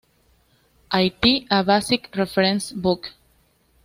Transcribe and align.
Haiti: 0.91 1.45
A 1.51 1.63
Basic 1.63 2.09
Reference 2.17 2.71
Book. 2.71 3.11